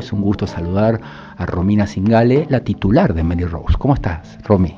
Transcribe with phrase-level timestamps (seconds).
[0.00, 1.00] Es un gusto saludar
[1.36, 3.76] a Romina Singale, la titular de Mary Rose.
[3.78, 4.74] ¿Cómo estás, Romy?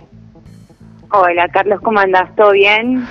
[1.13, 2.35] Hola, Carlos, ¿cómo andas?
[2.37, 3.07] ¿Todo bien?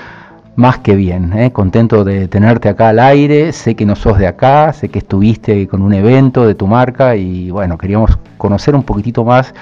[0.58, 1.52] Más que bien, ¿eh?
[1.52, 3.54] contento de tenerte acá al aire.
[3.54, 7.16] Sé que no sos de acá, sé que estuviste con un evento de tu marca
[7.16, 9.54] y bueno, queríamos conocer un poquitito más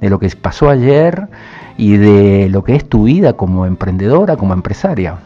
[0.00, 1.26] de lo que pasó ayer
[1.76, 5.16] y de lo que es tu vida como emprendedora, como empresaria.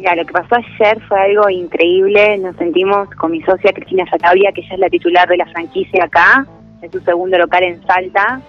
[0.00, 2.38] Mira, lo que pasó ayer fue algo increíble.
[2.38, 6.04] Nos sentimos con mi socia Cristina Satavia, que ella es la titular de la franquicia
[6.04, 6.46] acá,
[6.80, 8.40] en su segundo local en Salta.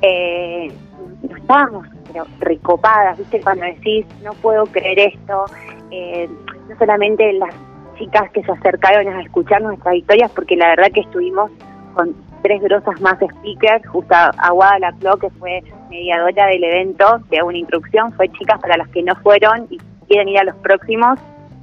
[0.00, 0.72] Eh,
[1.36, 3.38] estábamos pero recopadas, ¿viste?
[3.42, 5.44] Cuando decís, no puedo creer esto.
[5.90, 6.26] Eh,
[6.70, 7.54] no solamente las
[7.98, 11.50] chicas que se acercaron a escuchar nuestras historias, porque la verdad que estuvimos
[11.92, 17.42] con tres grosas más speakers, justo Aguada La Clo, que fue mediadora del evento, de
[17.42, 21.18] una instrucción, fue chicas para las que no fueron y quieren ir a los próximos.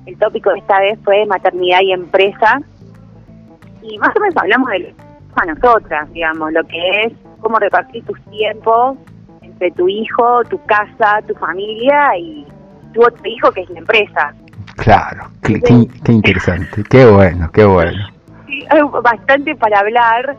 [0.05, 2.59] El tópico de esta vez fue maternidad y empresa.
[3.81, 4.95] Y más o menos hablamos de
[5.35, 8.97] a nosotras, digamos, lo que es cómo repartir tus tiempos
[9.41, 12.45] entre tu hijo, tu casa, tu familia y
[12.93, 14.33] tu otro hijo que es la empresa.
[14.75, 18.07] Claro, qué, qué interesante, qué bueno, qué bueno.
[18.47, 20.37] Sí, hay bastante para hablar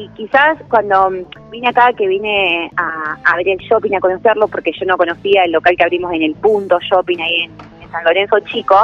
[0.00, 1.10] y quizás cuando
[1.50, 5.52] vine acá, que vine a, abrir el shopping, a conocerlo, porque yo no conocía el
[5.52, 8.76] local que abrimos en el punto shopping ahí en, San Lorenzo Chico,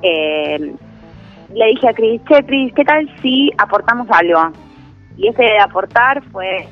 [0.00, 0.74] eh,
[1.54, 4.40] le dije a Cris, che Cris, ¿qué tal si aportamos algo?
[5.18, 6.66] Y ese de aportar fue,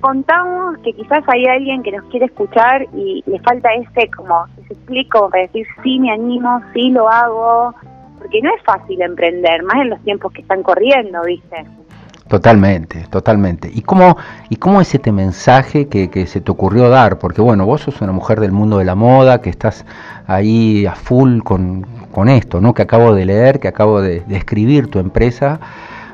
[0.00, 4.74] contamos que quizás hay alguien que nos quiere escuchar y le falta ese como, ese
[4.74, 7.74] explico para decir, sí me animo, sí lo hago,
[8.18, 11.64] porque no es fácil emprender, más en los tiempos que están corriendo, ¿viste?
[12.28, 13.70] Totalmente, totalmente.
[13.72, 14.16] ¿Y cómo,
[14.48, 17.18] y cómo es este mensaje que, que, se te ocurrió dar?
[17.18, 19.84] Porque bueno, vos sos una mujer del mundo de la moda, que estás
[20.26, 22.72] ahí a full con, con esto, ¿no?
[22.72, 25.60] Que acabo de leer, que acabo de, de escribir tu empresa.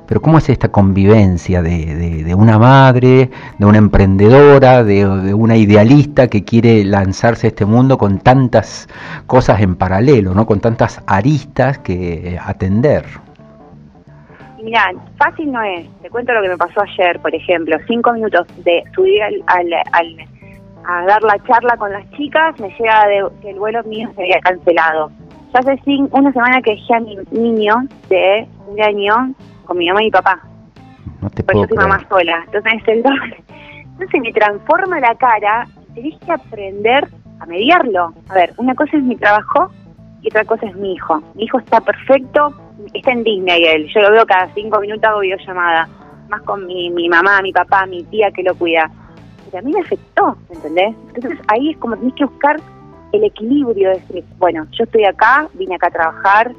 [0.06, 5.32] Pero ¿cómo es esta convivencia de, de, de una madre, de una emprendedora, de, de,
[5.34, 8.88] una idealista que quiere lanzarse a este mundo con tantas
[9.28, 10.46] cosas en paralelo, ¿no?
[10.46, 13.04] Con tantas aristas que atender?
[14.62, 15.86] Mira, fácil no es.
[16.02, 17.76] Te cuento lo que me pasó ayer, por ejemplo.
[17.86, 20.16] Cinco minutos de subir al, al, al
[20.86, 24.22] a dar la charla con las chicas, me llega de, que el vuelo mío se
[24.22, 25.10] había cancelado.
[25.52, 27.74] Ya hace cinco, una semana que dejé a mi niño
[28.08, 29.34] de un año
[29.64, 30.40] con mi mamá y mi papá.
[31.20, 31.88] No te Porque puedo yo soy creer.
[31.88, 32.42] mamá sola.
[32.46, 33.44] Entonces es el doble.
[33.92, 37.08] Entonces me transforma la cara y tenés que aprender
[37.40, 38.14] a mediarlo.
[38.28, 39.70] A ver, una cosa es mi trabajo
[40.22, 41.20] y otra cosa es mi hijo.
[41.34, 42.54] Mi hijo está perfecto,
[42.92, 43.88] está en Disney él.
[43.94, 45.88] Yo lo veo cada cinco minutos hago videollamada.
[46.28, 48.90] Más con mi, mi mamá, mi papá, mi tía que lo cuida.
[49.46, 50.94] Pero a mí me afectó, ¿entendés?
[51.14, 52.56] Entonces ahí es como tenés que buscar
[53.12, 56.52] el equilibrio, de decir, bueno, yo estoy acá, vine acá a trabajar,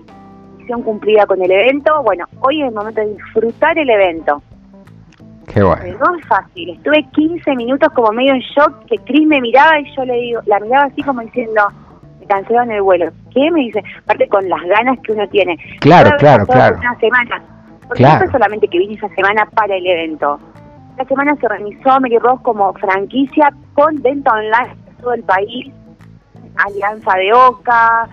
[0.57, 4.41] misión cumplida con el evento, bueno, hoy es el momento de disfrutar el evento.
[5.47, 5.97] Qué bueno.
[5.99, 9.95] No es fácil, estuve 15 minutos como medio en shock, que Cris me miraba y
[9.95, 11.61] yo le digo, la miraba así como diciendo,
[12.21, 13.11] me cancelaron el vuelo.
[13.33, 13.51] ¿Qué?
[13.51, 15.57] Me dice, aparte con las ganas que uno tiene.
[15.79, 16.77] Claro, claro, claro.
[16.77, 17.41] Una semana.
[17.87, 18.13] Porque Claro.
[18.13, 20.39] no fue solamente que vine esa semana para el evento.
[20.97, 25.73] La semana se organizó Mary Ross como franquicia con venta online en todo el país,
[26.57, 28.07] alianza de OCA,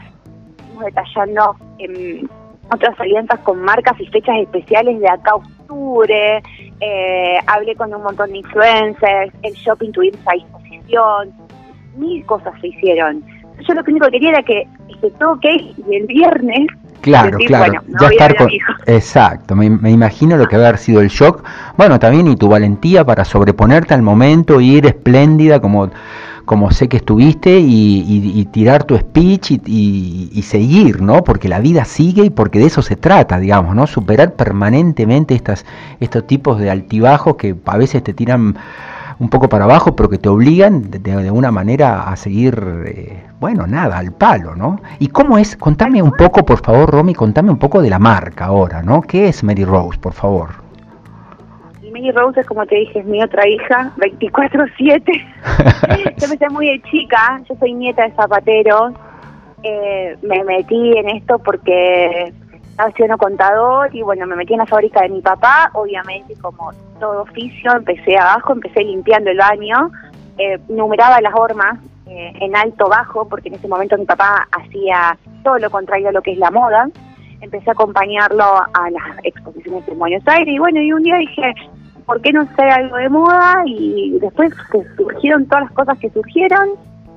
[0.59, 2.27] estamos detallando em,
[2.73, 6.43] otras alianzas con marcas y fechas especiales de acá a octubre,
[6.81, 11.33] eh, hablé con un montón de influencers, el shopping tuvimos a disposición,
[11.97, 13.23] mil cosas se hicieron.
[13.67, 14.67] Yo lo único que quería era que
[15.19, 15.45] todo ok
[15.89, 16.67] y el viernes
[17.01, 17.65] Claro, decir, claro.
[17.73, 18.49] bueno, no ya estar con...
[18.87, 21.45] Exacto, me, me imagino lo que va a haber sido el shock.
[21.77, 25.91] Bueno, también y tu valentía para sobreponerte al momento, ir espléndida como,
[26.45, 31.23] como sé que estuviste y, y- y tirar tu speech y, y- y seguir, ¿no?
[31.23, 33.87] Porque la vida sigue y porque de eso se trata, digamos, ¿no?
[33.87, 35.65] Superar permanentemente estas,
[36.01, 38.57] estos tipos de altibajos que a veces te tiran
[39.21, 43.25] un poco para abajo, pero que te obligan de, de una manera a seguir, eh,
[43.41, 44.81] bueno, nada, al palo, ¿no?
[44.99, 45.57] ¿Y cómo es?
[45.57, 49.03] Contame un poco, por favor, Romy, contame un poco de la marca ahora, ¿no?
[49.03, 50.69] ¿Qué es Mary Rose, por favor?
[51.93, 55.03] Mary Rose, como te dije, es mi otra hija, 24-7.
[56.17, 58.93] yo empecé muy de chica, yo soy nieta de zapateros.
[59.63, 62.33] Eh, me metí en esto porque
[62.71, 65.71] estaba estudiando contador y bueno, me metí en la fábrica de mi papá.
[65.75, 69.91] Obviamente, como todo oficio, empecé abajo, empecé limpiando el baño,
[70.39, 75.17] eh, numeraba las hormas eh, en alto bajo, porque en ese momento mi papá hacía
[75.43, 76.89] todo lo contrario a lo que es la moda.
[77.41, 81.55] Empecé a acompañarlo a las exposiciones en Buenos Aires y bueno, y un día dije,
[82.07, 83.63] ¿por qué no hacer algo de moda?
[83.67, 84.53] Y después
[84.97, 86.71] surgieron todas las cosas que surgieron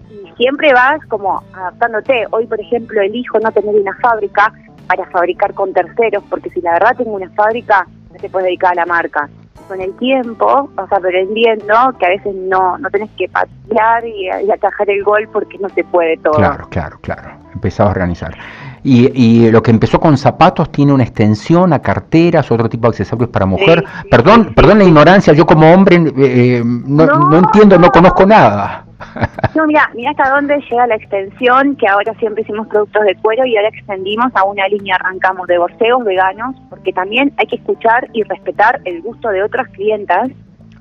[0.09, 2.25] y siempre vas como adaptándote.
[2.31, 4.53] Hoy, por ejemplo, elijo no tener una fábrica
[4.87, 8.73] para fabricar con terceros, porque si la verdad tengo una fábrica, no te puedes dedicar
[8.73, 9.29] a la marca.
[9.71, 14.51] Con el tiempo vas aprendiendo que a veces no, no tenés que patear y, y
[14.51, 16.33] atajar el gol porque no se puede todo.
[16.33, 17.29] Claro, claro, claro.
[17.53, 18.35] Empezaba a organizar.
[18.83, 22.89] Y, y, lo que empezó con zapatos tiene una extensión a carteras, otro tipo de
[22.89, 23.79] accesorios para mujer.
[23.79, 27.79] Sí, sí, perdón, sí, perdón la ignorancia, yo como hombre eh, no, no, No, entiendo,
[27.79, 27.89] no.
[27.91, 28.83] conozco nada.
[29.55, 33.45] No, mira, mira hasta dónde llega la extensión, que ahora siempre hicimos productos de cuero
[33.45, 38.07] y ahora extendimos a una línea, arrancamos de borseos veganos, porque también hay que escuchar
[38.13, 40.29] y respetar el gusto de otras clientas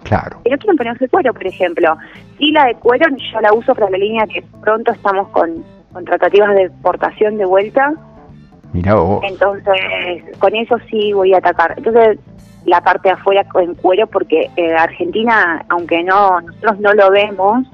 [0.05, 0.41] claro.
[0.45, 1.97] que no quieren ponerse cuero, por ejemplo.
[2.39, 6.05] Sí, la de cuero yo la uso para la línea que pronto estamos con, con
[6.05, 7.93] tratativas de exportación de vuelta,
[8.73, 9.21] Mira vos.
[9.25, 11.75] entonces con eso sí voy a atacar.
[11.77, 12.19] Entonces
[12.67, 17.67] la parte de afuera en cuero, porque eh, Argentina, aunque no nosotros no lo vemos,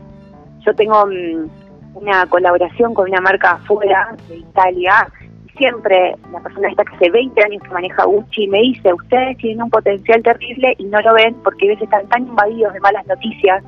[0.66, 1.48] yo tengo mm,
[1.94, 5.08] una colaboración con una marca afuera de Italia.
[5.46, 9.38] y Siempre la persona esta que hace 20 años que maneja Gucci me dice, ustedes
[9.38, 12.80] tienen un potencial terrible y no lo ven porque a veces están tan invadidos de
[12.80, 13.62] malas noticias.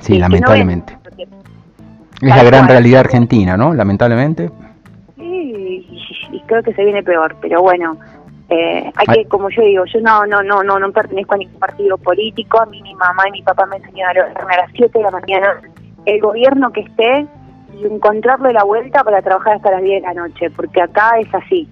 [0.00, 0.96] Sí, no lamentablemente.
[1.16, 1.28] ven,
[2.20, 3.74] Es la gran realidad argentina, ¿no?
[3.74, 4.50] Lamentablemente.
[5.16, 5.98] Sí, y,
[6.32, 7.96] y creo que se viene peor, pero bueno,
[8.54, 9.22] eh, hay Ay.
[9.22, 12.60] que, como yo digo, yo no, no, no, no, no pertenezco a ningún partido político,
[12.60, 15.60] a mí mi mamá y mi papá me enseñaron a las 7 de la mañana,
[16.06, 17.26] el gobierno que esté
[17.78, 21.34] y encontrarle la vuelta para trabajar hasta las 10 de la noche, porque acá es
[21.34, 21.68] así.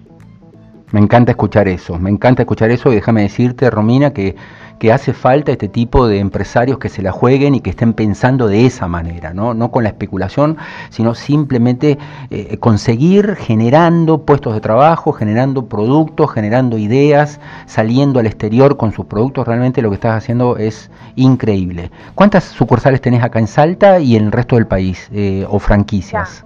[0.91, 4.35] Me encanta escuchar eso, me encanta escuchar eso y déjame decirte, Romina, que,
[4.79, 8.47] que hace falta este tipo de empresarios que se la jueguen y que estén pensando
[8.47, 10.57] de esa manera, no, no con la especulación,
[10.89, 11.97] sino simplemente
[12.29, 19.05] eh, conseguir generando puestos de trabajo, generando productos, generando ideas, saliendo al exterior con sus
[19.05, 19.47] productos.
[19.47, 21.91] Realmente lo que estás haciendo es increíble.
[22.15, 26.45] ¿Cuántas sucursales tenés acá en Salta y en el resto del país eh, o franquicias?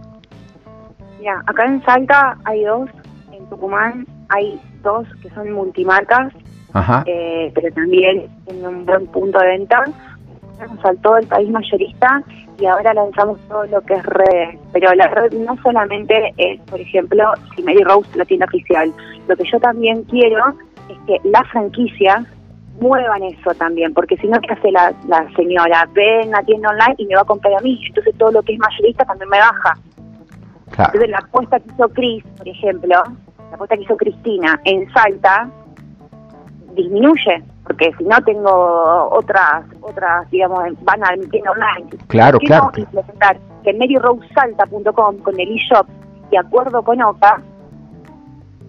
[1.20, 2.90] Mira, acá en Salta hay dos,
[3.32, 6.34] en Tucumán hay dos que son multimarcas,
[6.78, 7.04] Ajá.
[7.06, 9.84] eh, pero también en un buen punto de venta.
[10.84, 12.24] Al todo el país mayorista
[12.60, 14.58] y ahora lanzamos todo lo que es red.
[14.74, 18.92] Pero la red no solamente es, por ejemplo, si Mary Rose la tienda oficial.
[19.28, 20.44] Lo que yo también quiero
[20.90, 22.26] es que las franquicias
[22.80, 25.88] muevan eso también, porque si no, ¿qué hace la, la señora?
[25.94, 27.80] Ve en la tienda online y me va a comprar a mí.
[27.88, 29.74] Entonces todo lo que es mayorista también me baja.
[30.72, 30.92] Claro.
[30.94, 33.04] Entonces la apuesta que hizo Cris, por ejemplo,
[33.50, 35.50] la apuesta que hizo Cristina en Salta
[36.78, 41.90] disminuye, porque si no tengo otras, otras digamos, van a mi tienda online.
[42.08, 42.72] Claro, claro.
[42.78, 45.88] implementar que en maryrosesalta.com con el eShop,
[46.32, 47.42] de acuerdo con OCA,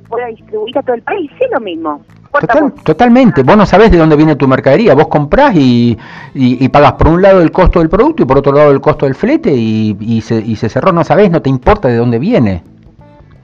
[0.09, 1.31] pueda distribuir a todo el país.
[1.39, 2.01] Sí, lo mismo.
[2.41, 5.97] Total- totalmente, vos no sabés de dónde viene tu mercadería, vos comprás y,
[6.35, 8.81] y, y pagás por un lado el costo del producto y por otro lado el
[8.83, 11.97] costo del flete y, y, se, y se cerró, no sabés, no te importa de
[11.97, 12.63] dónde viene.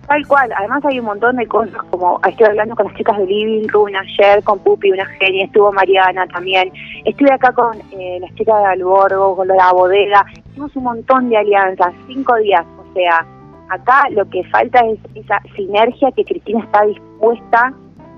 [0.06, 3.26] Tal cual, además hay un montón de cosas, como estoy hablando con las chicas de
[3.26, 6.70] Living Room ayer, con Pupi, una genia, estuvo Mariana también,
[7.04, 11.38] estuve acá con eh, las chicas de Alborgo, con la bodega, hicimos un montón de
[11.38, 13.26] alianzas, cinco días, o sea,
[13.70, 17.72] acá lo que falta es esa sinergia que Cristina está dispuesta,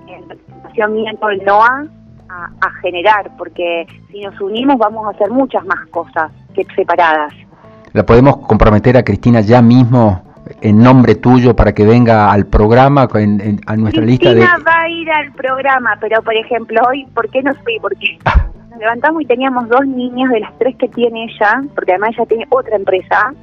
[0.07, 5.11] en representación mía en todo el a, a generar, porque si nos unimos vamos a
[5.11, 7.33] hacer muchas más cosas que separadas.
[7.93, 10.26] La podemos comprometer a Cristina ya mismo
[10.61, 14.37] en nombre tuyo para que venga al programa en- en- a nuestra lista de...
[14.37, 17.77] Cristina va a ir al programa, pero por ejemplo, hoy, ¿por qué no fui?
[17.79, 18.17] Porque
[18.69, 22.25] nos levantamos y teníamos dos niños de las tres que tiene ella, porque además ella
[22.25, 23.33] tiene otra empresa,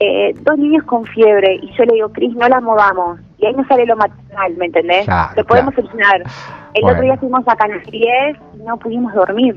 [0.00, 3.20] eh, dos niños con fiebre, y yo le digo, Cris, no la movamos.
[3.38, 5.04] Y ahí no sale lo maternal, ¿me entendés?
[5.04, 5.88] Claro, lo podemos claro.
[5.88, 6.22] solucionar.
[6.74, 6.88] El Bueno.
[6.98, 9.56] otro día fuimos a Canal 10 y no pudimos dormir.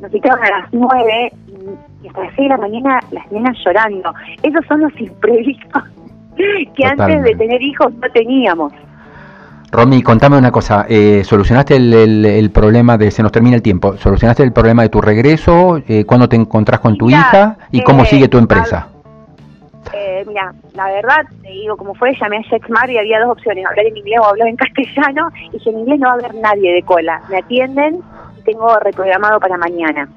[0.00, 3.56] Nos citaron a las 9 y, y hasta las 6 de la mañana las nenas
[3.64, 4.14] llorando.
[4.42, 5.82] Esos son los imprevistos
[6.74, 8.72] que antes de tener hijos no teníamos.
[9.72, 13.62] Romy, contame una cosa, eh, ¿solucionaste el, el- el problema de, se nos termina el
[13.62, 15.80] tiempo, ¿solucionaste el problema de tu regreso?
[15.86, 17.56] Eh, ¿Cuándo te encontrás con tu hija?
[17.70, 18.88] ¿Y cómo eh, sigue tu empresa?
[19.92, 23.64] Eh, mira, la verdad, te digo como fue, llamé a Jetmar y había dos opciones,
[23.66, 26.34] hablar en inglés o hablar en castellano, y dije, en inglés no va a haber
[26.34, 28.00] nadie de cola, me atienden
[28.38, 30.08] y tengo reprogramado para mañana.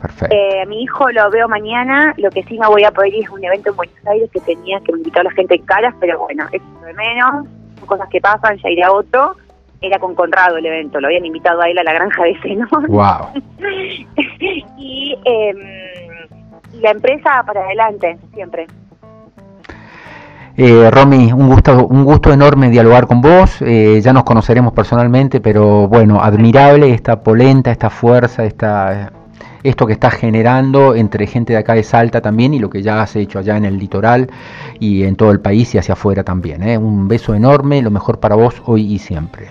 [0.00, 0.34] Perfecto.
[0.34, 3.30] Eh, mi hijo lo veo mañana, lo que sí no voy a poder ir es
[3.30, 5.94] un evento en Buenos Aires que tenía que me invitó a la gente en caras,
[6.00, 7.46] pero bueno, es lo de menos,
[7.78, 9.36] son cosas que pasan, ya iré a otro.
[9.82, 12.86] Era con Conrado el evento, lo habían invitado a él a la granja de Zenón.
[12.88, 13.28] Wow.
[14.76, 15.16] y
[16.72, 18.66] y la empresa para adelante, siempre.
[20.56, 23.62] Eh, Romy, un gusto, un gusto enorme dialogar con vos.
[23.62, 29.12] eh, ya nos conoceremos personalmente, pero bueno, admirable esta polenta, esta fuerza, esta,
[29.62, 33.02] esto que estás generando entre gente de acá de Salta también y lo que ya
[33.02, 34.30] has hecho allá en el litoral
[34.78, 36.62] y en todo el país y hacia afuera también.
[36.62, 36.78] ¿eh?
[36.78, 39.48] Un beso enorme, lo mejor para vos hoy y siempre.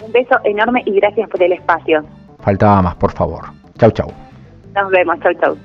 [0.00, 2.04] Un Un beso enorme y gracias por el espacio.
[2.40, 3.44] Faltaba más, por favor.
[3.78, 4.12] Chau, chau.
[4.74, 5.56] Nos vemos, chau, chau.